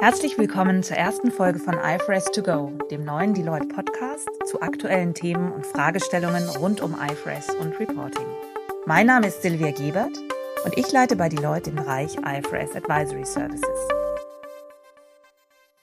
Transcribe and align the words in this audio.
Herzlich 0.00 0.38
willkommen 0.38 0.84
zur 0.84 0.96
ersten 0.96 1.32
Folge 1.32 1.58
von 1.58 1.74
IFRS 1.74 2.26
to 2.26 2.40
go, 2.40 2.70
dem 2.88 3.04
neuen 3.04 3.34
Deloitte 3.34 3.66
Podcast 3.66 4.28
zu 4.46 4.62
aktuellen 4.62 5.12
Themen 5.12 5.50
und 5.50 5.66
Fragestellungen 5.66 6.48
rund 6.50 6.80
um 6.80 6.94
IFRS 6.94 7.52
und 7.56 7.80
Reporting. 7.80 8.24
Mein 8.86 9.06
Name 9.06 9.26
ist 9.26 9.42
Silvia 9.42 9.72
Gebert 9.72 10.16
und 10.64 10.78
ich 10.78 10.92
leite 10.92 11.16
bei 11.16 11.28
Deloitte 11.28 11.72
den 11.72 11.74
Bereich 11.74 12.14
IFRS 12.14 12.76
Advisory 12.76 13.26
Services. 13.26 13.88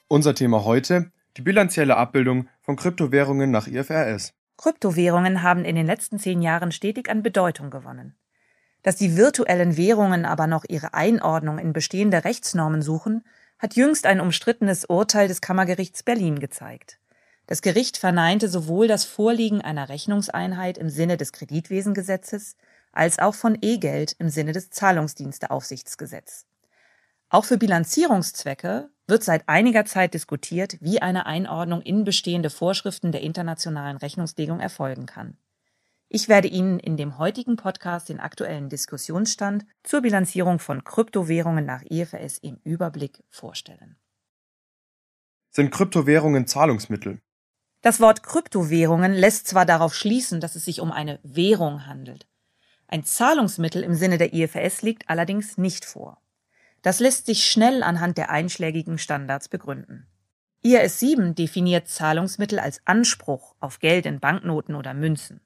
Unser 0.08 0.34
Thema 0.34 0.64
heute 0.64 1.12
die 1.36 1.42
bilanzielle 1.42 1.98
Abbildung 1.98 2.48
von 2.62 2.76
Kryptowährungen 2.76 3.50
nach 3.50 3.66
IFRS. 3.66 4.32
Kryptowährungen 4.56 5.42
haben 5.42 5.66
in 5.66 5.76
den 5.76 5.84
letzten 5.84 6.18
zehn 6.18 6.40
Jahren 6.40 6.72
stetig 6.72 7.10
an 7.10 7.22
Bedeutung 7.22 7.68
gewonnen. 7.68 8.16
Dass 8.82 8.96
die 8.96 9.18
virtuellen 9.18 9.76
Währungen 9.76 10.24
aber 10.24 10.46
noch 10.46 10.64
ihre 10.66 10.94
Einordnung 10.94 11.58
in 11.58 11.74
bestehende 11.74 12.24
Rechtsnormen 12.24 12.80
suchen, 12.80 13.22
hat 13.58 13.76
jüngst 13.76 14.06
ein 14.06 14.20
umstrittenes 14.20 14.84
Urteil 14.84 15.28
des 15.28 15.40
Kammergerichts 15.40 16.02
Berlin 16.02 16.38
gezeigt. 16.38 16.98
Das 17.46 17.62
Gericht 17.62 17.96
verneinte 17.96 18.48
sowohl 18.48 18.88
das 18.88 19.04
Vorliegen 19.04 19.60
einer 19.60 19.88
Rechnungseinheit 19.88 20.78
im 20.78 20.90
Sinne 20.90 21.16
des 21.16 21.32
Kreditwesengesetzes 21.32 22.56
als 22.92 23.18
auch 23.18 23.34
von 23.34 23.56
E-Geld 23.60 24.16
im 24.18 24.28
Sinne 24.28 24.52
des 24.52 24.70
Zahlungsdiensteaufsichtsgesetzes. 24.70 26.46
Auch 27.28 27.44
für 27.44 27.58
Bilanzierungszwecke 27.58 28.90
wird 29.06 29.22
seit 29.22 29.48
einiger 29.48 29.84
Zeit 29.84 30.14
diskutiert, 30.14 30.78
wie 30.80 31.02
eine 31.02 31.26
Einordnung 31.26 31.82
in 31.82 32.04
bestehende 32.04 32.50
Vorschriften 32.50 33.12
der 33.12 33.20
internationalen 33.20 33.96
Rechnungslegung 33.96 34.60
erfolgen 34.60 35.06
kann. 35.06 35.36
Ich 36.08 36.28
werde 36.28 36.46
Ihnen 36.46 36.78
in 36.78 36.96
dem 36.96 37.18
heutigen 37.18 37.56
Podcast 37.56 38.08
den 38.08 38.20
aktuellen 38.20 38.68
Diskussionsstand 38.68 39.66
zur 39.82 40.02
Bilanzierung 40.02 40.60
von 40.60 40.84
Kryptowährungen 40.84 41.66
nach 41.66 41.82
IFRS 41.82 42.38
im 42.38 42.60
Überblick 42.62 43.24
vorstellen. 43.28 43.96
Sind 45.50 45.70
Kryptowährungen 45.70 46.46
Zahlungsmittel? 46.46 47.20
Das 47.82 48.00
Wort 48.00 48.22
Kryptowährungen 48.22 49.14
lässt 49.14 49.48
zwar 49.48 49.66
darauf 49.66 49.94
schließen, 49.94 50.40
dass 50.40 50.54
es 50.54 50.64
sich 50.64 50.80
um 50.80 50.92
eine 50.92 51.18
Währung 51.22 51.86
handelt. 51.86 52.26
Ein 52.88 53.04
Zahlungsmittel 53.04 53.82
im 53.82 53.94
Sinne 53.94 54.16
der 54.16 54.32
IFRS 54.32 54.82
liegt 54.82 55.10
allerdings 55.10 55.58
nicht 55.58 55.84
vor. 55.84 56.20
Das 56.82 57.00
lässt 57.00 57.26
sich 57.26 57.44
schnell 57.44 57.82
anhand 57.82 58.16
der 58.16 58.30
einschlägigen 58.30 58.98
Standards 58.98 59.48
begründen. 59.48 60.06
IRS 60.62 61.00
7 61.00 61.34
definiert 61.34 61.88
Zahlungsmittel 61.88 62.60
als 62.60 62.80
Anspruch 62.84 63.56
auf 63.58 63.80
Geld 63.80 64.06
in 64.06 64.20
Banknoten 64.20 64.76
oder 64.76 64.94
Münzen. 64.94 65.40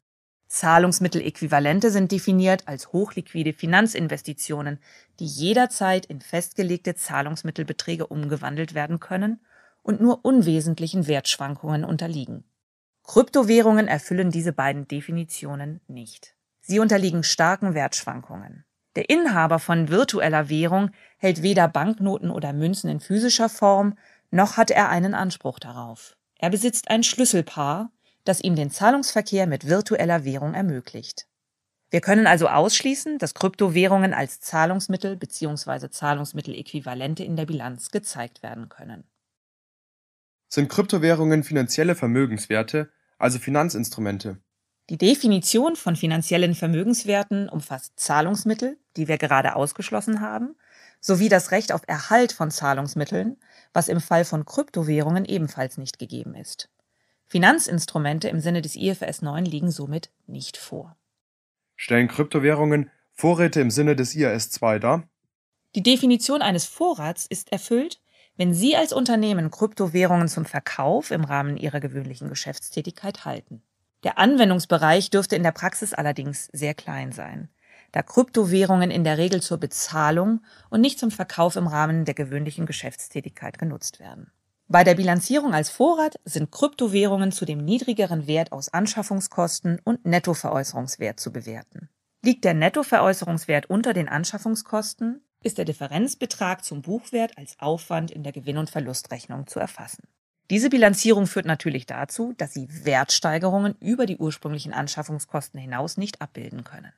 Zahlungsmitteläquivalente 0.50 1.92
sind 1.92 2.10
definiert 2.10 2.66
als 2.66 2.92
hochliquide 2.92 3.52
Finanzinvestitionen, 3.52 4.80
die 5.20 5.26
jederzeit 5.26 6.06
in 6.06 6.20
festgelegte 6.20 6.96
Zahlungsmittelbeträge 6.96 8.08
umgewandelt 8.08 8.74
werden 8.74 8.98
können 8.98 9.40
und 9.82 10.00
nur 10.00 10.24
unwesentlichen 10.24 11.06
Wertschwankungen 11.06 11.84
unterliegen. 11.84 12.42
Kryptowährungen 13.04 13.86
erfüllen 13.86 14.32
diese 14.32 14.52
beiden 14.52 14.88
Definitionen 14.88 15.80
nicht. 15.86 16.34
Sie 16.60 16.80
unterliegen 16.80 17.22
starken 17.22 17.74
Wertschwankungen. 17.74 18.64
Der 18.96 19.08
Inhaber 19.08 19.60
von 19.60 19.88
virtueller 19.88 20.48
Währung 20.48 20.90
hält 21.18 21.42
weder 21.42 21.68
Banknoten 21.68 22.32
oder 22.32 22.52
Münzen 22.52 22.90
in 22.90 22.98
physischer 22.98 23.48
Form, 23.48 23.96
noch 24.32 24.56
hat 24.56 24.72
er 24.72 24.88
einen 24.88 25.14
Anspruch 25.14 25.60
darauf. 25.60 26.16
Er 26.40 26.50
besitzt 26.50 26.90
ein 26.90 27.04
Schlüsselpaar, 27.04 27.92
das 28.24 28.40
ihm 28.40 28.56
den 28.56 28.70
Zahlungsverkehr 28.70 29.46
mit 29.46 29.66
virtueller 29.66 30.24
Währung 30.24 30.54
ermöglicht. 30.54 31.26
Wir 31.90 32.00
können 32.00 32.26
also 32.26 32.48
ausschließen, 32.48 33.18
dass 33.18 33.34
Kryptowährungen 33.34 34.14
als 34.14 34.40
Zahlungsmittel 34.40 35.16
bzw. 35.16 35.90
Zahlungsmitteläquivalente 35.90 37.24
in 37.24 37.36
der 37.36 37.46
Bilanz 37.46 37.90
gezeigt 37.90 38.42
werden 38.42 38.68
können. 38.68 39.04
Sind 40.48 40.68
Kryptowährungen 40.68 41.42
finanzielle 41.42 41.96
Vermögenswerte, 41.96 42.90
also 43.18 43.38
Finanzinstrumente? 43.38 44.38
Die 44.88 44.98
Definition 44.98 45.76
von 45.76 45.94
finanziellen 45.94 46.54
Vermögenswerten 46.54 47.48
umfasst 47.48 47.92
Zahlungsmittel, 47.98 48.76
die 48.96 49.06
wir 49.06 49.18
gerade 49.18 49.54
ausgeschlossen 49.54 50.20
haben, 50.20 50.56
sowie 51.00 51.28
das 51.28 51.52
Recht 51.52 51.72
auf 51.72 51.82
Erhalt 51.86 52.32
von 52.32 52.50
Zahlungsmitteln, 52.50 53.36
was 53.72 53.88
im 53.88 54.00
Fall 54.00 54.24
von 54.24 54.44
Kryptowährungen 54.44 55.24
ebenfalls 55.24 55.78
nicht 55.78 55.98
gegeben 55.98 56.34
ist. 56.34 56.68
Finanzinstrumente 57.30 58.28
im 58.28 58.40
Sinne 58.40 58.60
des 58.60 58.74
IFRS 58.74 59.22
9 59.22 59.44
liegen 59.44 59.70
somit 59.70 60.10
nicht 60.26 60.56
vor. 60.56 60.96
Stellen 61.76 62.08
Kryptowährungen 62.08 62.90
Vorräte 63.12 63.60
im 63.60 63.70
Sinne 63.70 63.94
des 63.94 64.16
IAS 64.16 64.50
2 64.50 64.80
dar? 64.80 65.08
Die 65.76 65.82
Definition 65.84 66.42
eines 66.42 66.64
Vorrats 66.64 67.26
ist 67.26 67.52
erfüllt, 67.52 68.00
wenn 68.36 68.52
Sie 68.52 68.74
als 68.74 68.92
Unternehmen 68.92 69.52
Kryptowährungen 69.52 70.26
zum 70.26 70.44
Verkauf 70.44 71.12
im 71.12 71.22
Rahmen 71.22 71.56
Ihrer 71.56 71.78
gewöhnlichen 71.78 72.28
Geschäftstätigkeit 72.28 73.24
halten. 73.24 73.62
Der 74.02 74.18
Anwendungsbereich 74.18 75.10
dürfte 75.10 75.36
in 75.36 75.44
der 75.44 75.52
Praxis 75.52 75.94
allerdings 75.94 76.48
sehr 76.52 76.74
klein 76.74 77.12
sein, 77.12 77.48
da 77.92 78.02
Kryptowährungen 78.02 78.90
in 78.90 79.04
der 79.04 79.18
Regel 79.18 79.40
zur 79.40 79.58
Bezahlung 79.58 80.40
und 80.68 80.80
nicht 80.80 80.98
zum 80.98 81.12
Verkauf 81.12 81.54
im 81.54 81.68
Rahmen 81.68 82.04
der 82.04 82.14
gewöhnlichen 82.14 82.66
Geschäftstätigkeit 82.66 83.56
genutzt 83.56 84.00
werden. 84.00 84.32
Bei 84.72 84.84
der 84.84 84.94
Bilanzierung 84.94 85.52
als 85.52 85.68
Vorrat 85.68 86.20
sind 86.24 86.52
Kryptowährungen 86.52 87.32
zu 87.32 87.44
dem 87.44 87.58
niedrigeren 87.58 88.28
Wert 88.28 88.52
aus 88.52 88.68
Anschaffungskosten 88.68 89.80
und 89.82 90.06
Nettoveräußerungswert 90.06 91.18
zu 91.18 91.32
bewerten. 91.32 91.88
Liegt 92.22 92.44
der 92.44 92.54
Nettoveräußerungswert 92.54 93.68
unter 93.68 93.94
den 93.94 94.08
Anschaffungskosten, 94.08 95.24
ist 95.42 95.58
der 95.58 95.64
Differenzbetrag 95.64 96.64
zum 96.64 96.82
Buchwert 96.82 97.36
als 97.36 97.58
Aufwand 97.58 98.12
in 98.12 98.22
der 98.22 98.30
Gewinn- 98.30 98.58
und 98.58 98.70
Verlustrechnung 98.70 99.48
zu 99.48 99.58
erfassen. 99.58 100.04
Diese 100.50 100.70
Bilanzierung 100.70 101.26
führt 101.26 101.46
natürlich 101.46 101.86
dazu, 101.86 102.32
dass 102.36 102.54
Sie 102.54 102.68
Wertsteigerungen 102.84 103.74
über 103.80 104.06
die 104.06 104.18
ursprünglichen 104.18 104.72
Anschaffungskosten 104.72 105.58
hinaus 105.58 105.96
nicht 105.96 106.22
abbilden 106.22 106.62
können. 106.62 106.92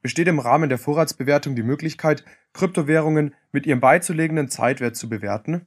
Besteht 0.00 0.28
im 0.28 0.38
Rahmen 0.38 0.68
der 0.68 0.78
Vorratsbewertung 0.78 1.56
die 1.56 1.64
Möglichkeit, 1.64 2.24
Kryptowährungen 2.52 3.34
mit 3.50 3.66
ihrem 3.66 3.80
beizulegenden 3.80 4.48
Zeitwert 4.48 4.94
zu 4.94 5.08
bewerten? 5.08 5.66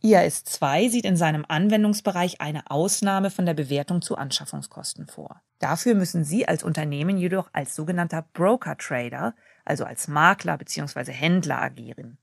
IAS 0.00 0.44
2 0.44 0.88
sieht 0.88 1.04
in 1.04 1.16
seinem 1.16 1.44
Anwendungsbereich 1.48 2.40
eine 2.40 2.70
Ausnahme 2.70 3.30
von 3.30 3.46
der 3.46 3.54
Bewertung 3.54 4.00
zu 4.00 4.16
Anschaffungskosten 4.16 5.08
vor. 5.08 5.42
Dafür 5.58 5.96
müssen 5.96 6.22
Sie 6.22 6.46
als 6.46 6.62
Unternehmen 6.62 7.18
jedoch 7.18 7.50
als 7.52 7.74
sogenannter 7.74 8.24
Broker-Trader, 8.32 9.34
also 9.64 9.84
als 9.84 10.06
Makler 10.06 10.56
bzw. 10.56 11.10
Händler 11.10 11.60
agieren. 11.60 12.18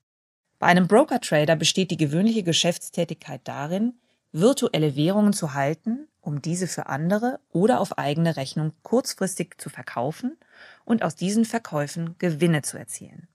Bei 0.57 0.67
einem 0.67 0.87
Broker-Trader 0.87 1.57
besteht 1.57 1.91
die 1.91 1.97
gewöhnliche 1.97 2.43
Geschäftstätigkeit 2.43 3.41
darin, 3.43 3.95
virtuelle 4.31 4.95
Währungen 4.95 5.33
zu 5.33 5.53
halten, 5.53 6.07
um 6.21 6.41
diese 6.41 6.67
für 6.67 6.87
andere 6.87 7.39
oder 7.51 7.81
auf 7.81 7.97
eigene 7.97 8.37
Rechnung 8.37 8.71
kurzfristig 8.83 9.55
zu 9.57 9.69
verkaufen 9.69 10.37
und 10.85 11.03
aus 11.03 11.15
diesen 11.15 11.43
Verkäufen 11.43 12.15
Gewinne 12.19 12.61
zu 12.61 12.77
erzielen. 12.77 13.27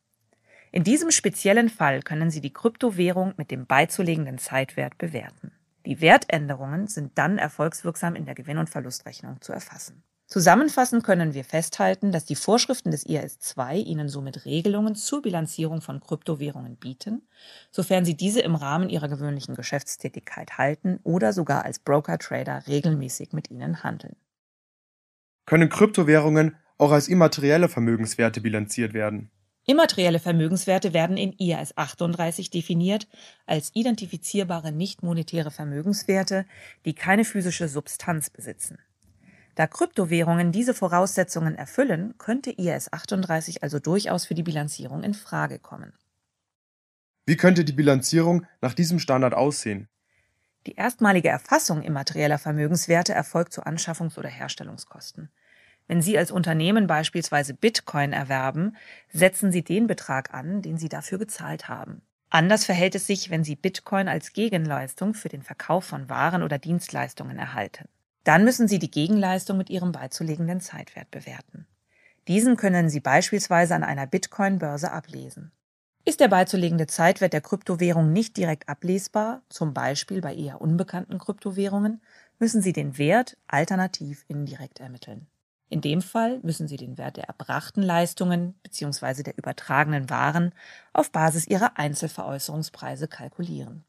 In 0.73 0.85
diesem 0.85 1.11
speziellen 1.11 1.69
Fall 1.69 2.01
können 2.03 2.31
Sie 2.31 2.41
die 2.41 2.53
Kryptowährung 2.53 3.35
mit 3.37 3.51
dem 3.51 3.67
beizulegenden 3.67 4.39
Zeitwert 4.39 4.99
bewerten. 4.99 5.53
Die 5.85 6.01
Wertänderungen 6.01 6.87
sind 6.87 7.19
dann 7.19 7.39
erfolgswirksam 7.39 8.15
in 8.15 8.25
der 8.25 8.35
Gewinn- 8.35 8.59
und 8.59 8.71
Verlustrechnung 8.71 9.41
zu 9.41 9.53
erfassen. 9.53 10.05
Zusammenfassend 10.27 11.03
können 11.03 11.35
wir 11.35 11.43
festhalten, 11.43 12.13
dass 12.13 12.25
die 12.25 12.37
Vorschriften 12.37 12.93
des 12.93 13.05
IAS 13.05 13.41
2 13.41 13.79
Ihnen 13.79 14.09
somit 14.09 14.45
Regelungen 14.45 14.95
zur 14.95 15.23
Bilanzierung 15.23 15.81
von 15.81 15.99
Kryptowährungen 15.99 16.77
bieten, 16.77 17.27
sofern 17.73 18.05
Sie 18.05 18.17
diese 18.17 18.41
im 18.41 18.55
Rahmen 18.55 18.91
Ihrer 18.91 19.09
gewöhnlichen 19.09 19.57
Geschäftstätigkeit 19.57 20.57
halten 20.57 21.01
oder 21.03 21.33
sogar 21.33 21.65
als 21.65 21.81
Broker-Trader 21.81 22.69
regelmäßig 22.69 23.33
mit 23.33 23.51
ihnen 23.51 23.83
handeln. 23.83 24.15
Können 25.47 25.69
Kryptowährungen 25.69 26.55
auch 26.79 26.93
als 26.93 27.09
immaterielle 27.09 27.69
Vermögenswerte 27.69 28.41
bilanziert 28.41 28.95
werden? 28.95 29.33
Immaterielle 29.71 30.19
Vermögenswerte 30.19 30.93
werden 30.93 31.17
in 31.17 31.33
IAS 31.39 31.77
38 31.77 32.51
definiert 32.51 33.07
als 33.47 33.71
identifizierbare 33.73 34.73
nicht-monetäre 34.73 35.53
Vermögenswerte, 35.53 36.45
die 36.85 36.93
keine 36.93 37.25
physische 37.25 37.69
Substanz 37.69 38.31
besitzen. 38.31 38.81
Da 39.55 39.69
Kryptowährungen 39.69 40.51
diese 40.51 40.75
Voraussetzungen 40.75 41.55
erfüllen, 41.55 42.15
könnte 42.19 42.51
IAS 42.51 42.93
38 42.93 43.63
also 43.63 43.79
durchaus 43.79 44.27
für 44.27 44.35
die 44.35 44.43
Bilanzierung 44.43 45.05
in 45.05 45.15
Frage 45.15 45.61
kommen. 45.61 45.93
Wie 47.25 47.37
könnte 47.37 47.65
die 47.65 47.73
Bilanzierung 47.73 48.47
nach 48.61 48.75
diesem 48.75 48.99
Standard 48.99 49.35
aussehen? 49.35 49.89
Die 50.67 50.75
erstmalige 50.75 51.29
Erfassung 51.29 51.83
immaterieller 51.83 52.39
Vermögenswerte 52.39 53.15
erfolgt 53.15 53.53
zu 53.53 53.63
Anschaffungs- 53.63 54.19
oder 54.19 54.31
Herstellungskosten. 54.31 55.31
Wenn 55.91 56.03
Sie 56.03 56.17
als 56.17 56.31
Unternehmen 56.31 56.87
beispielsweise 56.87 57.53
Bitcoin 57.53 58.13
erwerben, 58.13 58.77
setzen 59.13 59.51
Sie 59.51 59.65
den 59.65 59.89
Betrag 59.89 60.33
an, 60.33 60.63
den 60.63 60.79
Sie 60.79 60.89
dafür 60.89 61.19
gezahlt 61.19 61.69
haben. 61.69 62.03
Anders 62.29 62.65
verhält 62.65 62.95
es 62.95 63.09
sich, 63.09 63.29
wenn 63.29 63.43
Sie 63.43 63.57
Bitcoin 63.57 64.07
als 64.07 64.33
Gegenleistung 64.33 65.15
für 65.15 65.29
den 65.29 65.43
Verkauf 65.43 65.85
von 65.85 66.09
Waren 66.09 66.45
oder 66.45 66.59
Dienstleistungen 66.59 67.41
erhalten. 67.41 67.89
Dann 68.23 68.45
müssen 68.45 68.69
Sie 68.69 68.79
die 68.79 68.93
Gegenleistung 68.93 69.59
mit 69.59 69.69
Ihrem 69.69 69.91
beizulegenden 69.91 70.61
Zeitwert 70.61 71.11
bewerten. 71.11 71.67
Diesen 72.29 72.57
können 72.57 72.89
Sie 72.89 73.01
beispielsweise 73.01 73.75
an 73.75 73.83
einer 73.83 74.07
Bitcoin-Börse 74.07 74.93
ablesen. 74.93 75.51
Ist 76.05 76.21
der 76.21 76.29
beizulegende 76.29 76.87
Zeitwert 76.87 77.33
der 77.33 77.41
Kryptowährung 77.41 78.13
nicht 78.13 78.37
direkt 78.37 78.69
ablesbar, 78.69 79.43
zum 79.49 79.75
Beispiel 79.75 80.21
bei 80.21 80.37
eher 80.37 80.61
unbekannten 80.61 81.19
Kryptowährungen, 81.19 82.01
müssen 82.39 82.63
Sie 82.63 82.73
den 82.73 82.97
Wert 82.97 83.37
alternativ 83.49 84.25
indirekt 84.29 84.79
ermitteln. 84.79 85.27
In 85.71 85.81
dem 85.81 86.03
Fall 86.03 86.41
müssen 86.43 86.67
Sie 86.67 86.77
den 86.77 86.99
Wert 86.99 87.17
der 87.17 87.25
erbrachten 87.25 87.83
Leistungen 87.83 88.55
bzw. 88.65 89.23
der 89.23 89.39
übertragenen 89.39 90.11
Waren 90.11 90.53
auf 90.93 91.13
Basis 91.13 91.47
ihrer 91.47 91.79
Einzelveräußerungspreise 91.79 93.07
kalkulieren. 93.07 93.85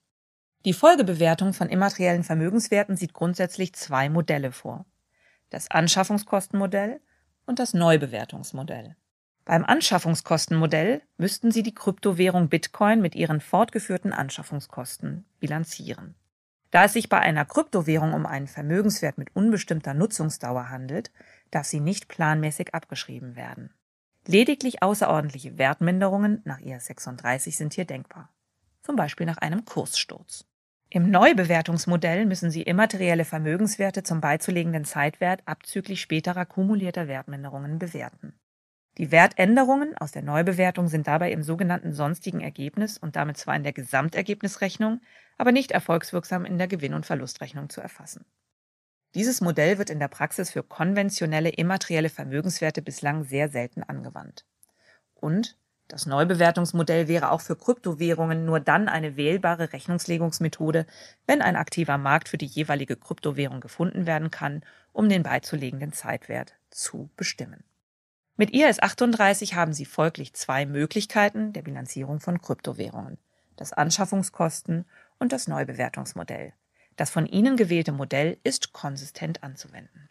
Die 0.64 0.74
Folgebewertung 0.74 1.54
von 1.54 1.70
immateriellen 1.70 2.24
Vermögenswerten 2.24 2.96
sieht 2.96 3.14
grundsätzlich 3.14 3.74
zwei 3.74 4.10
Modelle 4.10 4.52
vor. 4.52 4.86
Das 5.50 5.72
Anschaffungskostenmodell 5.72 7.02
und 7.48 7.58
das 7.58 7.74
Neubewertungsmodell. 7.74 8.96
Beim 9.44 9.66
Anschaffungskostenmodell 9.66 11.02
müssten 11.18 11.52
Sie 11.52 11.64
die 11.64 11.74
Kryptowährung 11.74 12.48
Bitcoin 12.48 13.02
mit 13.02 13.16
ihren 13.16 13.42
fortgeführten 13.42 14.14
Anschaffungskosten 14.14 15.26
bilanzieren. 15.40 16.14
Da 16.70 16.86
es 16.86 16.94
sich 16.94 17.10
bei 17.10 17.20
einer 17.20 17.44
Kryptowährung 17.44 18.14
um 18.14 18.26
einen 18.26 18.48
Vermögenswert 18.48 19.18
mit 19.18 19.36
unbestimmter 19.36 19.94
Nutzungsdauer 19.94 20.70
handelt, 20.70 21.12
darf 21.52 21.66
sie 21.66 21.80
nicht 21.80 22.08
planmäßig 22.08 22.74
abgeschrieben 22.74 23.36
werden. 23.36 23.74
Lediglich 24.28 24.84
außerordentliche 24.84 25.58
Wertminderungen 25.58 26.42
nach 26.46 26.60
IAS 26.60 26.86
36 26.86 27.58
sind 27.58 27.74
hier 27.74 27.86
denkbar, 27.86 28.34
zum 28.82 28.96
Beispiel 28.96 29.26
nach 29.26 29.38
einem 29.38 29.66
Kurssturz. 29.66 30.46
Im 30.90 31.10
Neubewertungsmodell 31.10 32.26
müssen 32.26 32.52
Sie 32.52 32.64
immaterielle 32.64 33.24
Vermögenswerte 33.24 34.04
zum 34.04 34.20
beizulegenden 34.20 34.84
Zeitwert 34.84 35.42
abzüglich 35.46 36.02
späterer 36.02 36.46
kumulierter 36.46 37.08
Wertminderungen 37.08 37.80
bewerten. 37.80 38.34
Die 38.98 39.10
Wertänderungen 39.10 39.98
aus 39.98 40.12
der 40.12 40.22
Neubewertung 40.22 40.90
sind 40.90 41.08
dabei 41.08 41.32
im 41.32 41.44
sogenannten 41.44 41.94
sonstigen 41.94 42.42
Ergebnis 42.42 42.98
und 42.98 43.16
damit 43.16 43.38
zwar 43.38 43.56
in 43.56 43.64
der 43.64 43.72
Gesamtergebnisrechnung, 43.72 45.00
aber 45.38 45.54
nicht 45.54 45.72
erfolgswirksam 45.72 46.44
in 46.44 46.58
der 46.58 46.68
Gewinn- 46.68 46.94
und 46.94 47.06
Verlustrechnung 47.06 47.70
zu 47.70 47.80
erfassen. 47.80 48.26
Dieses 49.14 49.42
Modell 49.42 49.78
wird 49.78 49.90
in 49.90 50.00
der 50.00 50.08
Praxis 50.08 50.52
für 50.52 50.64
konventionelle 50.64 51.50
immaterielle 51.50 52.10
Vermögenswerte 52.10 52.82
bislang 52.82 53.26
sehr 53.26 53.50
selten 53.50 53.84
angewandt. 53.84 54.46
Und 55.16 55.58
das 55.90 56.06
Neubewertungsmodell 56.06 57.10
wäre 57.10 57.32
auch 57.32 57.42
für 57.42 57.58
Kryptowährungen 57.58 58.46
nur 58.46 58.62
dann 58.62 58.88
eine 58.88 59.18
wählbare 59.18 59.74
Rechnungslegungsmethode, 59.74 60.86
wenn 61.28 61.42
ein 61.42 61.58
aktiver 61.58 61.98
Markt 61.98 62.30
für 62.30 62.38
die 62.38 62.46
jeweilige 62.46 62.96
Kryptowährung 62.96 63.60
gefunden 63.60 64.06
werden 64.06 64.32
kann, 64.32 64.64
um 64.94 65.10
den 65.10 65.24
beizulegenden 65.24 65.92
Zeitwert 65.92 66.54
zu 66.70 67.10
bestimmen. 67.18 67.66
Mit 68.38 68.54
IAS 68.54 68.82
38 68.82 69.56
haben 69.56 69.74
Sie 69.74 69.84
folglich 69.84 70.34
zwei 70.34 70.66
Möglichkeiten 70.66 71.52
der 71.52 71.64
Bilanzierung 71.64 72.22
von 72.22 72.42
Kryptowährungen. 72.42 73.18
Das 73.58 73.74
Anschaffungskosten 73.74 74.86
und 75.20 75.34
das 75.34 75.50
Neubewertungsmodell. 75.50 76.54
Das 76.98 77.10
von 77.10 77.26
Ihnen 77.26 77.58
gewählte 77.58 77.92
Modell 77.92 78.38
ist 78.44 78.74
konsistent 78.74 79.44
anzuwenden. 79.44 80.10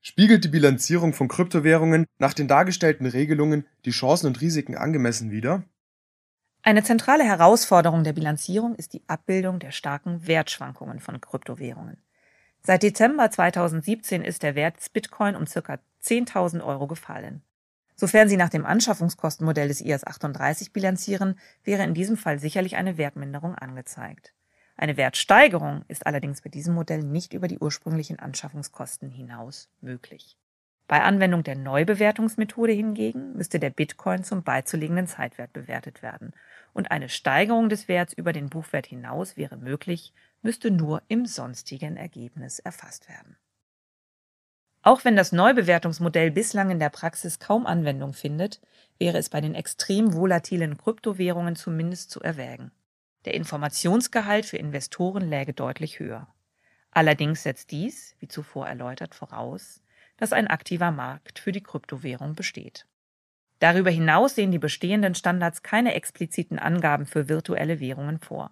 Spiegelt 0.00 0.42
die 0.42 0.48
Bilanzierung 0.48 1.14
von 1.14 1.28
Kryptowährungen 1.28 2.06
nach 2.18 2.34
den 2.34 2.48
dargestellten 2.48 3.06
Regelungen 3.06 3.66
die 3.84 3.92
Chancen 3.92 4.26
und 4.26 4.40
Risiken 4.40 4.76
angemessen 4.76 5.30
wider? 5.30 5.62
Eine 6.62 6.82
zentrale 6.82 7.24
Herausforderung 7.24 8.02
der 8.02 8.12
Bilanzierung 8.12 8.74
ist 8.74 8.92
die 8.92 9.02
Abbildung 9.08 9.58
der 9.58 9.70
starken 9.70 10.26
Wertschwankungen 10.26 11.00
von 11.00 11.20
Kryptowährungen. 11.20 11.98
Seit 12.62 12.82
Dezember 12.82 13.30
2017 13.30 14.22
ist 14.22 14.42
der 14.42 14.54
Wert 14.54 14.78
des 14.78 14.88
Bitcoin 14.88 15.34
um 15.34 15.44
ca. 15.44 15.78
10.000 16.04 16.64
Euro 16.64 16.86
gefallen. 16.86 17.42
Sofern 17.96 18.28
Sie 18.28 18.36
nach 18.36 18.48
dem 18.48 18.64
Anschaffungskostenmodell 18.64 19.68
des 19.68 19.80
IAS 19.80 20.04
38 20.04 20.72
bilanzieren, 20.72 21.38
wäre 21.62 21.84
in 21.84 21.94
diesem 21.94 22.16
Fall 22.16 22.38
sicherlich 22.38 22.76
eine 22.76 22.96
Wertminderung 22.96 23.54
angezeigt. 23.54 24.32
Eine 24.82 24.96
Wertsteigerung 24.96 25.84
ist 25.86 26.08
allerdings 26.08 26.40
bei 26.40 26.50
diesem 26.50 26.74
Modell 26.74 27.04
nicht 27.04 27.34
über 27.34 27.46
die 27.46 27.60
ursprünglichen 27.60 28.18
Anschaffungskosten 28.18 29.10
hinaus 29.10 29.68
möglich. 29.80 30.36
Bei 30.88 31.02
Anwendung 31.02 31.44
der 31.44 31.54
Neubewertungsmethode 31.54 32.72
hingegen 32.72 33.34
müsste 33.34 33.60
der 33.60 33.70
Bitcoin 33.70 34.24
zum 34.24 34.42
beizulegenden 34.42 35.06
Zeitwert 35.06 35.52
bewertet 35.52 36.02
werden 36.02 36.32
und 36.72 36.90
eine 36.90 37.08
Steigerung 37.08 37.68
des 37.68 37.86
Werts 37.86 38.12
über 38.12 38.32
den 38.32 38.50
Buchwert 38.50 38.86
hinaus 38.86 39.36
wäre 39.36 39.56
möglich, 39.56 40.12
müsste 40.42 40.72
nur 40.72 41.00
im 41.06 41.26
sonstigen 41.26 41.96
Ergebnis 41.96 42.58
erfasst 42.58 43.08
werden. 43.08 43.36
Auch 44.82 45.04
wenn 45.04 45.14
das 45.14 45.30
Neubewertungsmodell 45.30 46.32
bislang 46.32 46.70
in 46.72 46.80
der 46.80 46.90
Praxis 46.90 47.38
kaum 47.38 47.66
Anwendung 47.66 48.14
findet, 48.14 48.60
wäre 48.98 49.18
es 49.18 49.28
bei 49.28 49.40
den 49.40 49.54
extrem 49.54 50.12
volatilen 50.12 50.76
Kryptowährungen 50.76 51.54
zumindest 51.54 52.10
zu 52.10 52.20
erwägen. 52.20 52.72
Der 53.24 53.34
Informationsgehalt 53.34 54.46
für 54.46 54.56
Investoren 54.56 55.28
läge 55.28 55.52
deutlich 55.52 55.98
höher. 55.98 56.26
Allerdings 56.90 57.42
setzt 57.42 57.70
dies, 57.70 58.16
wie 58.18 58.28
zuvor 58.28 58.66
erläutert, 58.66 59.14
voraus, 59.14 59.82
dass 60.16 60.32
ein 60.32 60.46
aktiver 60.46 60.90
Markt 60.90 61.38
für 61.38 61.52
die 61.52 61.62
Kryptowährung 61.62 62.34
besteht. 62.34 62.86
Darüber 63.60 63.90
hinaus 63.90 64.34
sehen 64.34 64.50
die 64.50 64.58
bestehenden 64.58 65.14
Standards 65.14 65.62
keine 65.62 65.94
expliziten 65.94 66.58
Angaben 66.58 67.06
für 67.06 67.28
virtuelle 67.28 67.80
Währungen 67.80 68.18
vor. 68.18 68.50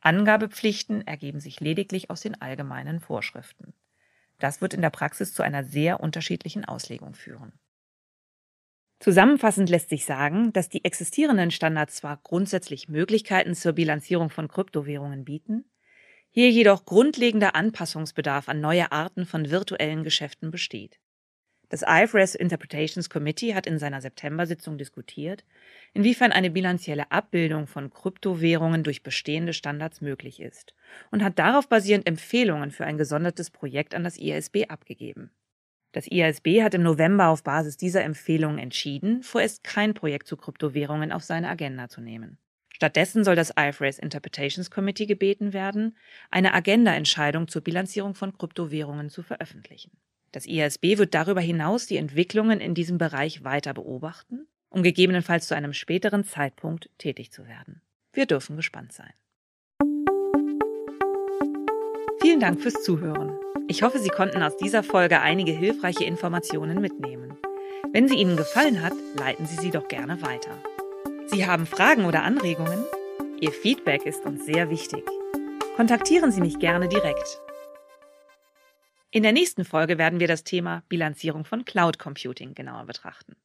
Angabepflichten 0.00 1.06
ergeben 1.06 1.40
sich 1.40 1.60
lediglich 1.60 2.08
aus 2.10 2.22
den 2.22 2.40
allgemeinen 2.40 3.00
Vorschriften. 3.00 3.74
Das 4.38 4.60
wird 4.60 4.72
in 4.72 4.80
der 4.80 4.90
Praxis 4.90 5.34
zu 5.34 5.42
einer 5.42 5.64
sehr 5.64 6.00
unterschiedlichen 6.00 6.64
Auslegung 6.64 7.14
führen. 7.14 7.52
Zusammenfassend 9.00 9.70
lässt 9.70 9.90
sich 9.90 10.04
sagen, 10.04 10.52
dass 10.52 10.68
die 10.68 10.84
existierenden 10.84 11.52
Standards 11.52 11.96
zwar 11.96 12.18
grundsätzlich 12.22 12.88
Möglichkeiten 12.88 13.54
zur 13.54 13.72
Bilanzierung 13.72 14.28
von 14.28 14.48
Kryptowährungen 14.48 15.24
bieten, 15.24 15.64
hier 16.30 16.50
jedoch 16.50 16.84
grundlegender 16.84 17.54
Anpassungsbedarf 17.54 18.48
an 18.48 18.60
neue 18.60 18.92
Arten 18.92 19.24
von 19.24 19.50
virtuellen 19.50 20.04
Geschäften 20.04 20.50
besteht. 20.50 20.98
Das 21.70 21.82
IFRS 21.86 22.34
Interpretations 22.34 23.10
Committee 23.10 23.54
hat 23.54 23.66
in 23.66 23.78
seiner 23.78 24.00
September-Sitzung 24.00 24.78
diskutiert, 24.78 25.44
inwiefern 25.92 26.32
eine 26.32 26.50
bilanzielle 26.50 27.10
Abbildung 27.10 27.66
von 27.66 27.90
Kryptowährungen 27.90 28.84
durch 28.84 29.02
bestehende 29.02 29.52
Standards 29.52 30.00
möglich 30.00 30.40
ist 30.40 30.74
und 31.10 31.22
hat 31.22 31.38
darauf 31.38 31.68
basierend 31.68 32.06
Empfehlungen 32.06 32.70
für 32.70 32.86
ein 32.86 32.96
gesondertes 32.96 33.50
Projekt 33.50 33.94
an 33.94 34.02
das 34.02 34.18
IASB 34.18 34.68
abgegeben. 34.68 35.30
Das 35.92 36.06
IASB 36.10 36.62
hat 36.62 36.74
im 36.74 36.82
November 36.82 37.28
auf 37.28 37.42
Basis 37.42 37.76
dieser 37.76 38.04
Empfehlungen 38.04 38.58
entschieden, 38.58 39.22
vorerst 39.22 39.64
kein 39.64 39.94
Projekt 39.94 40.26
zu 40.26 40.36
Kryptowährungen 40.36 41.12
auf 41.12 41.24
seine 41.24 41.48
Agenda 41.48 41.88
zu 41.88 42.00
nehmen. 42.00 42.38
Stattdessen 42.68 43.24
soll 43.24 43.34
das 43.34 43.52
IFRS 43.58 43.98
Interpretations 43.98 44.70
Committee 44.70 45.06
gebeten 45.06 45.52
werden, 45.52 45.96
eine 46.30 46.54
Agenda-Entscheidung 46.54 47.48
zur 47.48 47.62
Bilanzierung 47.62 48.14
von 48.14 48.36
Kryptowährungen 48.36 49.10
zu 49.10 49.22
veröffentlichen. 49.22 49.90
Das 50.30 50.46
IASB 50.46 50.98
wird 50.98 51.14
darüber 51.14 51.40
hinaus 51.40 51.86
die 51.86 51.96
Entwicklungen 51.96 52.60
in 52.60 52.74
diesem 52.74 52.98
Bereich 52.98 53.42
weiter 53.42 53.74
beobachten, 53.74 54.46
um 54.68 54.82
gegebenenfalls 54.82 55.48
zu 55.48 55.56
einem 55.56 55.72
späteren 55.72 56.22
Zeitpunkt 56.22 56.90
tätig 56.98 57.32
zu 57.32 57.46
werden. 57.46 57.80
Wir 58.12 58.26
dürfen 58.26 58.56
gespannt 58.56 58.92
sein. 58.92 59.12
Vielen 62.20 62.40
Dank 62.40 62.60
fürs 62.60 62.82
Zuhören. 62.82 63.38
Ich 63.68 63.82
hoffe, 63.82 64.00
Sie 64.00 64.08
konnten 64.08 64.42
aus 64.42 64.56
dieser 64.56 64.82
Folge 64.82 65.20
einige 65.20 65.52
hilfreiche 65.52 66.04
Informationen 66.04 66.80
mitnehmen. 66.80 67.38
Wenn 67.92 68.08
sie 68.08 68.16
Ihnen 68.16 68.36
gefallen 68.36 68.82
hat, 68.82 68.92
leiten 69.14 69.46
Sie 69.46 69.56
sie 69.56 69.70
doch 69.70 69.86
gerne 69.88 70.20
weiter. 70.20 70.50
Sie 71.26 71.46
haben 71.46 71.64
Fragen 71.64 72.06
oder 72.06 72.24
Anregungen? 72.24 72.84
Ihr 73.40 73.52
Feedback 73.52 74.04
ist 74.04 74.24
uns 74.24 74.44
sehr 74.44 74.68
wichtig. 74.68 75.04
Kontaktieren 75.76 76.32
Sie 76.32 76.40
mich 76.40 76.58
gerne 76.58 76.88
direkt. 76.88 77.40
In 79.10 79.22
der 79.22 79.32
nächsten 79.32 79.64
Folge 79.64 79.96
werden 79.96 80.18
wir 80.18 80.28
das 80.28 80.42
Thema 80.42 80.82
Bilanzierung 80.88 81.44
von 81.44 81.64
Cloud 81.64 81.98
Computing 81.98 82.54
genauer 82.54 82.84
betrachten. 82.84 83.36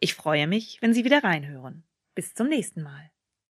Ich 0.00 0.14
freue 0.14 0.46
mich, 0.46 0.78
wenn 0.80 0.92
Sie 0.92 1.04
wieder 1.04 1.22
reinhören. 1.22 1.84
Bis 2.14 2.34
zum 2.34 2.48
nächsten 2.48 2.82
Mal. 2.82 3.10